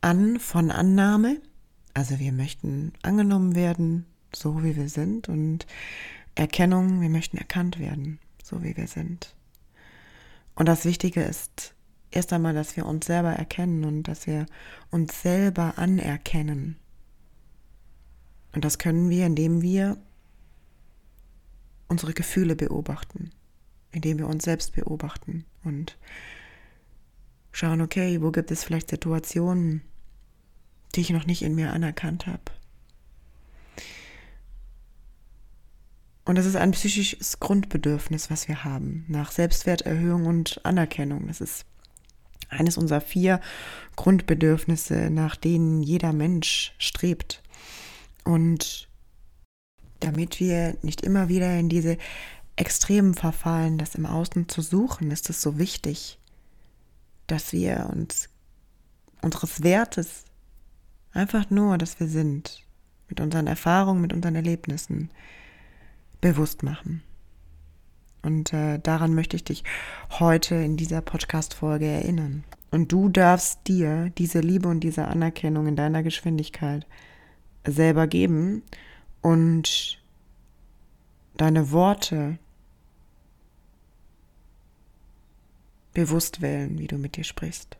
an 0.00 0.38
von 0.38 0.70
Annahme. 0.70 1.40
Also 1.92 2.18
wir 2.18 2.32
möchten 2.32 2.92
angenommen 3.02 3.54
werden, 3.54 4.06
so 4.34 4.62
wie 4.62 4.76
wir 4.76 4.88
sind 4.88 5.28
und 5.28 5.66
Erkennung, 6.34 7.00
wir 7.00 7.08
möchten 7.08 7.36
erkannt 7.36 7.78
werden, 7.78 8.18
so 8.42 8.62
wie 8.62 8.76
wir 8.76 8.88
sind. 8.88 9.34
Und 10.54 10.66
das 10.66 10.84
Wichtige 10.84 11.22
ist 11.22 11.74
erst 12.10 12.32
einmal, 12.32 12.54
dass 12.54 12.76
wir 12.76 12.86
uns 12.86 13.06
selber 13.06 13.32
erkennen 13.32 13.84
und 13.84 14.04
dass 14.04 14.26
wir 14.26 14.46
uns 14.90 15.20
selber 15.22 15.78
anerkennen. 15.78 16.76
Und 18.52 18.64
das 18.64 18.78
können 18.78 19.10
wir, 19.10 19.26
indem 19.26 19.62
wir 19.62 19.96
unsere 21.94 22.12
Gefühle 22.12 22.56
beobachten, 22.56 23.30
indem 23.92 24.18
wir 24.18 24.26
uns 24.26 24.42
selbst 24.42 24.74
beobachten 24.74 25.44
und 25.62 25.96
schauen, 27.52 27.80
okay, 27.80 28.20
wo 28.20 28.32
gibt 28.32 28.50
es 28.50 28.64
vielleicht 28.64 28.90
Situationen, 28.90 29.82
die 30.96 31.02
ich 31.02 31.10
noch 31.10 31.24
nicht 31.24 31.42
in 31.42 31.54
mir 31.54 31.72
anerkannt 31.72 32.26
habe. 32.26 32.42
Und 36.24 36.36
das 36.36 36.46
ist 36.46 36.56
ein 36.56 36.72
psychisches 36.72 37.38
Grundbedürfnis, 37.38 38.28
was 38.28 38.48
wir 38.48 38.64
haben, 38.64 39.04
nach 39.06 39.30
Selbstwerterhöhung 39.30 40.26
und 40.26 40.60
Anerkennung. 40.64 41.28
Das 41.28 41.40
ist 41.40 41.64
eines 42.48 42.76
unserer 42.76 43.02
vier 43.02 43.40
Grundbedürfnisse, 43.94 45.10
nach 45.10 45.36
denen 45.36 45.80
jeder 45.80 46.12
Mensch 46.12 46.74
strebt. 46.78 47.40
Und 48.24 48.88
damit 50.00 50.40
wir 50.40 50.76
nicht 50.82 51.02
immer 51.02 51.28
wieder 51.28 51.58
in 51.58 51.68
diese 51.68 51.96
Extremen 52.56 53.14
verfallen, 53.14 53.78
das 53.78 53.94
im 53.94 54.06
Außen 54.06 54.48
zu 54.48 54.62
suchen, 54.62 55.10
ist 55.10 55.30
es 55.30 55.42
so 55.42 55.58
wichtig, 55.58 56.18
dass 57.26 57.52
wir 57.52 57.90
uns 57.92 58.28
unseres 59.22 59.62
Wertes 59.62 60.24
einfach 61.12 61.50
nur, 61.50 61.78
dass 61.78 61.98
wir 61.98 62.08
sind, 62.08 62.62
mit 63.08 63.20
unseren 63.20 63.46
Erfahrungen, 63.46 64.00
mit 64.00 64.12
unseren 64.12 64.34
Erlebnissen 64.34 65.10
bewusst 66.20 66.62
machen. 66.62 67.02
Und 68.22 68.52
äh, 68.52 68.78
daran 68.78 69.14
möchte 69.14 69.36
ich 69.36 69.44
dich 69.44 69.64
heute 70.10 70.54
in 70.54 70.76
dieser 70.76 71.02
Podcast-Folge 71.02 71.86
erinnern. 71.86 72.44
Und 72.70 72.90
du 72.90 73.08
darfst 73.08 73.68
dir 73.68 74.10
diese 74.16 74.40
Liebe 74.40 74.68
und 74.68 74.80
diese 74.80 75.06
Anerkennung 75.06 75.66
in 75.66 75.76
deiner 75.76 76.02
Geschwindigkeit 76.02 76.86
selber 77.66 78.06
geben 78.06 78.62
und 79.24 79.98
deine 81.38 81.72
Worte 81.72 82.38
bewusst 85.94 86.42
wählen, 86.42 86.78
wie 86.78 86.88
du 86.88 86.98
mit 86.98 87.16
dir 87.16 87.24
sprichst. 87.24 87.78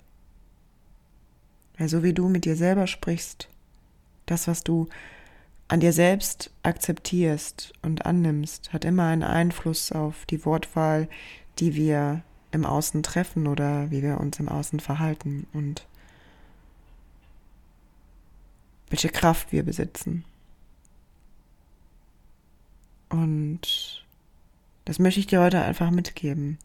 Weil 1.76 1.90
so 1.90 2.02
wie 2.02 2.14
du 2.14 2.30
mit 2.30 2.46
dir 2.46 2.56
selber 2.56 2.86
sprichst, 2.86 3.50
das, 4.24 4.48
was 4.48 4.64
du 4.64 4.88
an 5.68 5.80
dir 5.80 5.92
selbst 5.92 6.50
akzeptierst 6.62 7.74
und 7.82 8.06
annimmst, 8.06 8.72
hat 8.72 8.86
immer 8.86 9.08
einen 9.08 9.22
Einfluss 9.22 9.92
auf 9.92 10.24
die 10.24 10.46
Wortwahl, 10.46 11.10
die 11.58 11.74
wir 11.74 12.22
im 12.52 12.64
Außen 12.64 13.02
treffen 13.02 13.48
oder 13.48 13.90
wie 13.90 14.02
wir 14.02 14.18
uns 14.18 14.40
im 14.40 14.48
Außen 14.48 14.80
verhalten 14.80 15.46
und 15.52 15.86
welche 18.88 19.10
Kraft 19.10 19.52
wir 19.52 19.62
besitzen. 19.62 20.24
Und 23.08 24.04
das 24.84 24.98
möchte 24.98 25.20
ich 25.20 25.26
dir 25.26 25.40
heute 25.40 25.62
einfach 25.62 25.90
mitgeben. 25.90 26.58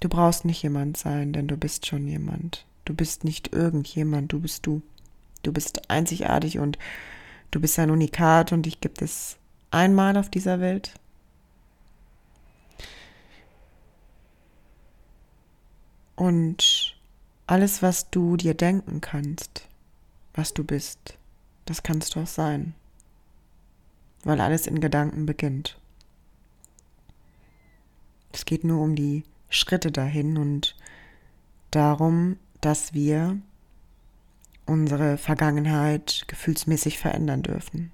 Du 0.00 0.08
brauchst 0.08 0.44
nicht 0.44 0.62
jemand 0.62 0.96
sein, 0.96 1.32
denn 1.32 1.48
du 1.48 1.56
bist 1.56 1.86
schon 1.86 2.06
jemand. 2.06 2.66
Du 2.84 2.94
bist 2.94 3.24
nicht 3.24 3.52
irgendjemand, 3.52 4.32
du 4.32 4.40
bist 4.40 4.66
du. 4.66 4.82
Du 5.42 5.52
bist 5.52 5.90
einzigartig 5.90 6.58
und 6.58 6.78
du 7.50 7.60
bist 7.60 7.78
ein 7.78 7.90
Unikat 7.90 8.52
und 8.52 8.62
dich 8.62 8.80
gibt 8.80 9.02
es 9.02 9.36
einmal 9.70 10.16
auf 10.16 10.30
dieser 10.30 10.60
Welt. 10.60 10.94
Und 16.16 16.96
alles, 17.46 17.82
was 17.82 18.10
du 18.10 18.36
dir 18.36 18.54
denken 18.54 19.00
kannst, 19.00 19.68
was 20.34 20.52
du 20.52 20.64
bist, 20.64 21.16
das 21.64 21.82
kannst 21.82 22.14
du 22.14 22.20
auch 22.20 22.26
sein, 22.26 22.74
weil 24.24 24.40
alles 24.40 24.66
in 24.66 24.80
Gedanken 24.80 25.26
beginnt. 25.26 25.78
Es 28.32 28.44
geht 28.44 28.64
nur 28.64 28.82
um 28.82 28.94
die 28.94 29.24
Schritte 29.48 29.90
dahin 29.90 30.36
und 30.36 30.76
darum, 31.70 32.36
dass 32.60 32.92
wir 32.94 33.38
unsere 34.66 35.16
Vergangenheit 35.16 36.24
gefühlsmäßig 36.26 36.98
verändern 36.98 37.42
dürfen. 37.42 37.90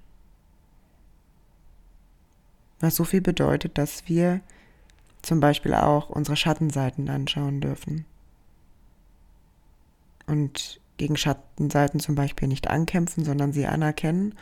Was 2.79 2.95
so 2.95 3.05
viel 3.05 3.21
bedeutet, 3.21 3.77
dass 3.77 4.07
wir 4.09 4.41
zum 5.21 5.39
Beispiel 5.39 5.73
auch 5.73 6.09
unsere 6.09 6.35
Schattenseiten 6.35 7.09
anschauen 7.09 7.61
dürfen. 7.61 8.05
Und 10.27 10.79
gegen 10.97 11.17
Schattenseiten 11.17 11.99
zum 11.99 12.15
Beispiel 12.15 12.47
nicht 12.47 12.69
ankämpfen, 12.69 13.23
sondern 13.23 13.53
sie 13.53 13.65
anerkennen 13.65 14.35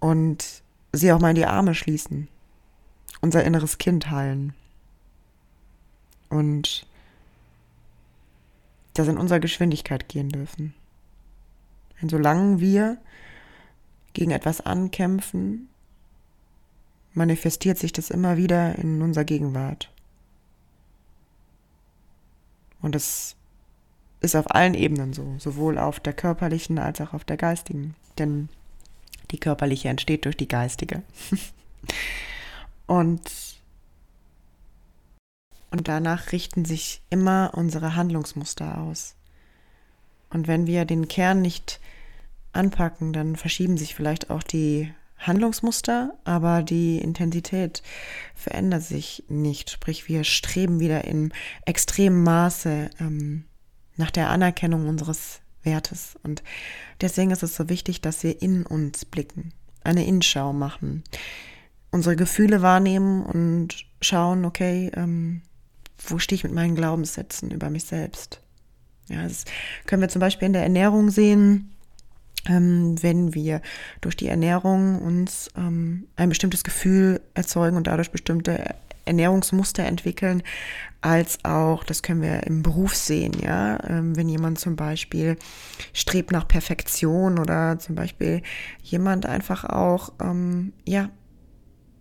und 0.00 0.63
sie 1.00 1.12
auch 1.12 1.20
mal 1.20 1.30
in 1.30 1.36
die 1.36 1.46
Arme 1.46 1.74
schließen. 1.74 2.28
Unser 3.20 3.44
inneres 3.44 3.78
Kind 3.78 4.10
heilen. 4.10 4.54
Und 6.28 6.86
das 8.94 9.08
in 9.08 9.18
unserer 9.18 9.40
Geschwindigkeit 9.40 10.08
gehen 10.08 10.28
dürfen. 10.28 10.74
Denn 12.00 12.08
solange 12.08 12.60
wir 12.60 12.98
gegen 14.12 14.30
etwas 14.30 14.60
ankämpfen, 14.60 15.68
manifestiert 17.12 17.78
sich 17.78 17.92
das 17.92 18.10
immer 18.10 18.36
wieder 18.36 18.76
in 18.76 19.02
unserer 19.02 19.24
Gegenwart. 19.24 19.90
Und 22.80 22.94
das 22.94 23.36
ist 24.20 24.36
auf 24.36 24.54
allen 24.54 24.74
Ebenen 24.74 25.12
so, 25.12 25.34
sowohl 25.38 25.78
auf 25.78 26.00
der 26.00 26.12
körperlichen 26.12 26.78
als 26.78 27.00
auch 27.00 27.14
auf 27.14 27.24
der 27.24 27.36
geistigen. 27.36 27.94
Denn 28.18 28.48
die 29.34 29.40
körperliche 29.40 29.88
entsteht 29.88 30.24
durch 30.24 30.36
die 30.36 30.46
geistige. 30.46 31.02
und, 32.86 33.20
und 35.72 35.88
danach 35.88 36.30
richten 36.30 36.64
sich 36.64 37.02
immer 37.10 37.50
unsere 37.54 37.96
Handlungsmuster 37.96 38.78
aus. 38.78 39.16
Und 40.30 40.46
wenn 40.46 40.68
wir 40.68 40.84
den 40.84 41.08
Kern 41.08 41.42
nicht 41.42 41.80
anpacken, 42.52 43.12
dann 43.12 43.34
verschieben 43.34 43.76
sich 43.76 43.96
vielleicht 43.96 44.30
auch 44.30 44.44
die 44.44 44.92
Handlungsmuster, 45.18 46.14
aber 46.22 46.62
die 46.62 46.98
Intensität 46.98 47.82
verändert 48.36 48.82
sich 48.82 49.24
nicht. 49.28 49.70
Sprich, 49.70 50.06
wir 50.08 50.22
streben 50.22 50.78
wieder 50.78 51.04
in 51.04 51.32
extremem 51.64 52.22
Maße 52.22 52.90
ähm, 53.00 53.44
nach 53.96 54.12
der 54.12 54.28
Anerkennung 54.30 54.88
unseres 54.88 55.40
Wertes. 55.64 56.16
Und 56.22 56.42
deswegen 57.00 57.30
ist 57.30 57.42
es 57.42 57.56
so 57.56 57.68
wichtig, 57.68 58.00
dass 58.00 58.22
wir 58.22 58.40
in 58.42 58.64
uns 58.64 59.04
blicken, 59.04 59.52
eine 59.82 60.06
Innenschau 60.06 60.52
machen, 60.52 61.04
unsere 61.90 62.16
Gefühle 62.16 62.62
wahrnehmen 62.62 63.24
und 63.24 63.86
schauen, 64.00 64.44
okay, 64.44 64.90
ähm, 64.94 65.42
wo 66.06 66.18
stehe 66.18 66.36
ich 66.36 66.44
mit 66.44 66.52
meinen 66.52 66.74
Glaubenssätzen 66.74 67.50
über 67.50 67.70
mich 67.70 67.84
selbst? 67.84 68.40
Ja, 69.08 69.22
das 69.22 69.44
können 69.86 70.02
wir 70.02 70.08
zum 70.08 70.20
Beispiel 70.20 70.46
in 70.46 70.54
der 70.54 70.62
Ernährung 70.62 71.10
sehen 71.10 71.74
ähm, 72.46 73.02
wenn 73.02 73.34
wir 73.34 73.60
durch 74.00 74.16
die 74.16 74.28
Ernährung 74.28 75.00
uns 75.00 75.48
ähm, 75.56 76.08
ein 76.16 76.28
bestimmtes 76.28 76.64
Gefühl 76.64 77.20
erzeugen 77.34 77.76
und 77.76 77.86
dadurch 77.86 78.10
bestimmte 78.10 78.74
Ernährungsmuster 79.04 79.84
entwickeln, 79.84 80.42
als 81.00 81.44
auch, 81.44 81.84
das 81.84 82.02
können 82.02 82.22
wir 82.22 82.44
im 82.44 82.62
Beruf 82.62 82.94
sehen, 82.94 83.32
ja, 83.42 83.78
ähm, 83.88 84.16
wenn 84.16 84.28
jemand 84.28 84.58
zum 84.58 84.74
Beispiel 84.74 85.36
strebt 85.92 86.32
nach 86.32 86.48
Perfektion 86.48 87.38
oder 87.38 87.78
zum 87.78 87.94
Beispiel 87.94 88.42
jemand 88.82 89.26
einfach 89.26 89.64
auch, 89.64 90.12
ähm, 90.20 90.72
ja, 90.86 91.10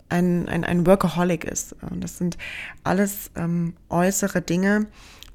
ein, 0.09 0.47
ein, 0.47 0.63
ein 0.63 0.85
Workaholic 0.85 1.43
ist. 1.43 1.75
Das 1.91 2.17
sind 2.17 2.37
alles 2.83 3.31
ähm, 3.35 3.73
äußere 3.89 4.41
Dinge, 4.41 4.87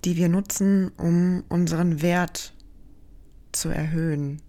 die 0.04 0.16
wir 0.16 0.28
nutzen, 0.28 0.92
um 0.96 1.42
unseren 1.48 2.00
Wert 2.00 2.54
zu 3.52 3.68
erhöhen. 3.68 4.40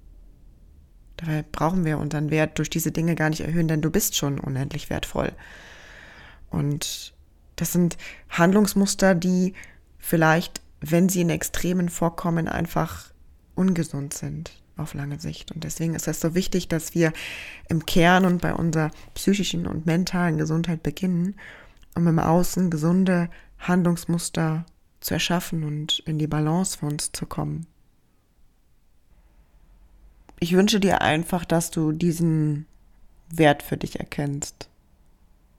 Dabei 1.17 1.43
brauchen 1.51 1.83
wir 1.83 1.97
unseren 1.97 2.29
Wert 2.29 2.57
durch 2.59 2.69
diese 2.69 2.91
Dinge 2.91 3.15
gar 3.15 3.29
nicht 3.29 3.41
erhöhen, 3.41 3.67
denn 3.67 3.81
du 3.81 3.89
bist 3.89 4.15
schon 4.15 4.39
unendlich 4.39 4.89
wertvoll. 4.89 5.33
Und 6.49 7.13
das 7.55 7.73
sind 7.73 7.97
Handlungsmuster, 8.29 9.15
die 9.15 9.53
vielleicht, 9.97 10.61
wenn 10.81 11.09
sie 11.09 11.21
in 11.21 11.29
Extremen 11.29 11.89
vorkommen, 11.89 12.47
einfach 12.47 13.11
ungesund 13.55 14.13
sind 14.13 14.51
auf 14.77 14.93
lange 14.93 15.19
Sicht. 15.19 15.51
Und 15.51 15.63
deswegen 15.63 15.93
ist 15.93 16.07
es 16.07 16.21
so 16.21 16.35
wichtig, 16.35 16.69
dass 16.69 16.95
wir 16.95 17.11
im 17.67 17.85
Kern 17.85 18.25
und 18.25 18.41
bei 18.41 18.53
unserer 18.53 18.91
psychischen 19.13 19.67
und 19.67 19.85
mentalen 19.85 20.37
Gesundheit 20.37 20.83
beginnen, 20.83 21.35
um 21.95 22.07
im 22.07 22.19
Außen 22.19 22.69
gesunde 22.69 23.29
Handlungsmuster 23.57 24.65
zu 25.01 25.15
erschaffen 25.15 25.65
und 25.65 25.99
in 25.99 26.17
die 26.17 26.27
Balance 26.27 26.77
für 26.77 26.85
uns 26.85 27.11
zu 27.11 27.25
kommen 27.25 27.67
ich 30.39 30.53
wünsche 30.53 30.79
dir 30.79 31.01
einfach, 31.01 31.45
dass 31.45 31.71
du 31.71 31.91
diesen 31.91 32.65
Wert 33.31 33.61
für 33.61 33.77
dich 33.77 33.99
erkennst 33.99 34.69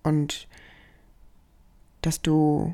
und 0.03 0.49
dass 2.03 2.23
du 2.23 2.73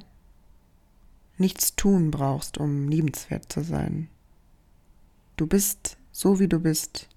nichts 1.38 1.76
tun 1.76 2.10
brauchst, 2.10 2.58
um 2.58 2.88
liebenswert 2.88 3.52
zu 3.52 3.62
sein. 3.62 4.08
Du 5.36 5.46
bist 5.46 5.98
so, 6.12 6.40
wie 6.40 6.48
du 6.48 6.60
bist, 6.60 7.08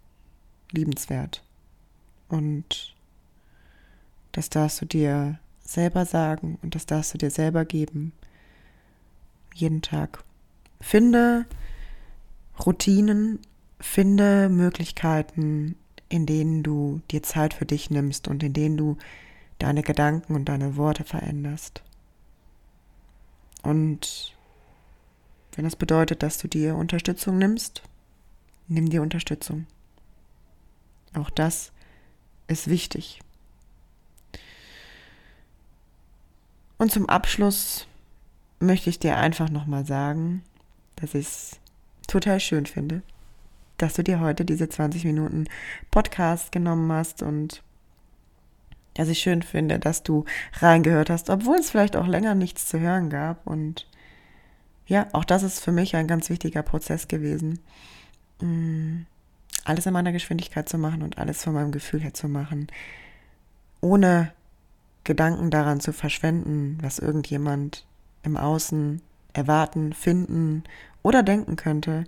liebenswert. 0.71 1.43
Und 2.27 2.95
das 4.31 4.49
darfst 4.49 4.81
du 4.81 4.85
dir 4.85 5.39
selber 5.61 6.05
sagen 6.05 6.57
und 6.61 6.75
das 6.75 6.85
darfst 6.85 7.13
du 7.13 7.17
dir 7.17 7.31
selber 7.31 7.65
geben. 7.65 8.11
Jeden 9.53 9.81
Tag. 9.81 10.23
Finde 10.81 11.45
Routinen, 12.65 13.39
finde 13.79 14.49
Möglichkeiten, 14.49 15.75
in 16.09 16.25
denen 16.25 16.63
du 16.63 17.01
dir 17.11 17.23
Zeit 17.23 17.53
für 17.53 17.65
dich 17.65 17.89
nimmst 17.89 18.27
und 18.27 18.43
in 18.43 18.53
denen 18.53 18.77
du 18.77 18.97
deine 19.59 19.83
Gedanken 19.83 20.35
und 20.35 20.45
deine 20.45 20.75
Worte 20.75 21.03
veränderst. 21.03 21.83
Und 23.63 24.35
wenn 25.55 25.65
das 25.65 25.75
bedeutet, 25.75 26.23
dass 26.23 26.37
du 26.37 26.47
dir 26.47 26.75
Unterstützung 26.75 27.37
nimmst, 27.37 27.81
nimm 28.67 28.89
dir 28.89 29.01
Unterstützung. 29.01 29.67
Auch 31.13 31.29
das 31.29 31.71
ist 32.47 32.69
wichtig. 32.69 33.19
Und 36.77 36.91
zum 36.91 37.09
Abschluss 37.09 37.87
möchte 38.59 38.89
ich 38.89 38.99
dir 38.99 39.17
einfach 39.17 39.49
nochmal 39.49 39.85
sagen, 39.85 40.43
dass 40.95 41.13
ich 41.13 41.27
es 41.27 41.59
total 42.07 42.39
schön 42.39 42.65
finde, 42.65 43.01
dass 43.77 43.93
du 43.93 44.03
dir 44.03 44.19
heute 44.19 44.45
diese 44.45 44.69
20 44.69 45.03
Minuten 45.05 45.45
Podcast 45.91 46.51
genommen 46.51 46.91
hast 46.91 47.21
und 47.21 47.63
dass 48.93 49.07
ich 49.07 49.19
schön 49.19 49.41
finde, 49.41 49.79
dass 49.79 50.03
du 50.03 50.25
reingehört 50.59 51.09
hast, 51.09 51.29
obwohl 51.29 51.57
es 51.57 51.69
vielleicht 51.69 51.95
auch 51.95 52.07
länger 52.07 52.35
nichts 52.35 52.67
zu 52.67 52.79
hören 52.79 53.09
gab. 53.09 53.45
Und 53.47 53.87
ja, 54.87 55.07
auch 55.13 55.25
das 55.25 55.43
ist 55.43 55.63
für 55.63 55.71
mich 55.71 55.95
ein 55.95 56.07
ganz 56.07 56.29
wichtiger 56.29 56.63
Prozess 56.63 57.07
gewesen. 57.07 57.59
Mm, 58.41 59.01
alles 59.65 59.85
in 59.85 59.93
meiner 59.93 60.11
Geschwindigkeit 60.11 60.67
zu 60.67 60.77
machen 60.77 61.01
und 61.01 61.17
alles 61.17 61.43
von 61.43 61.53
meinem 61.53 61.71
Gefühl 61.71 62.01
her 62.01 62.13
zu 62.13 62.27
machen, 62.27 62.67
ohne 63.81 64.31
Gedanken 65.03 65.49
daran 65.49 65.79
zu 65.79 65.93
verschwenden, 65.93 66.77
was 66.81 66.99
irgendjemand 66.99 67.85
im 68.23 68.37
Außen 68.37 69.01
erwarten, 69.33 69.93
finden 69.93 70.63
oder 71.03 71.23
denken 71.23 71.55
könnte, 71.55 72.03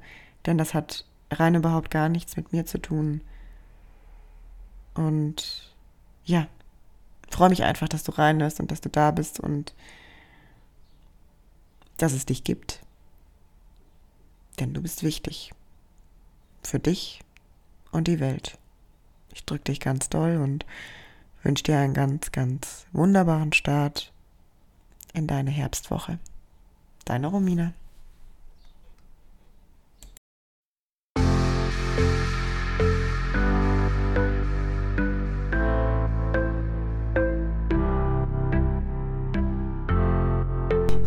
denn 0.45 0.57
das 0.57 0.73
hat 0.73 1.05
rein 1.31 1.55
überhaupt 1.55 1.91
gar 1.91 2.09
nichts 2.09 2.35
mit 2.35 2.51
mir 2.51 2.65
zu 2.65 2.79
tun. 2.79 3.21
Und 4.93 5.73
ja, 6.25 6.47
freue 7.31 7.49
mich 7.49 7.63
einfach, 7.63 7.89
dass 7.89 8.03
du 8.03 8.11
reinhörst 8.11 8.59
und 8.59 8.71
dass 8.71 8.81
du 8.81 8.89
da 8.89 9.11
bist 9.11 9.39
und 9.39 9.73
dass 11.97 12.13
es 12.13 12.25
dich 12.25 12.43
gibt. 12.43 12.81
Denn 14.59 14.73
du 14.73 14.81
bist 14.81 15.03
wichtig. 15.03 15.53
Für 16.63 16.79
dich 16.79 17.21
und 17.91 18.07
die 18.07 18.19
Welt. 18.19 18.57
Ich 19.33 19.45
drücke 19.45 19.65
dich 19.65 19.79
ganz 19.79 20.09
doll 20.09 20.37
und 20.37 20.65
wünsche 21.43 21.63
dir 21.63 21.79
einen 21.79 21.93
ganz, 21.93 22.31
ganz 22.31 22.85
wunderbaren 22.91 23.53
Start 23.53 24.11
in 25.13 25.27
deine 25.27 25.51
Herbstwoche. 25.51 26.19
Deine 27.05 27.27
Romina. 27.27 27.73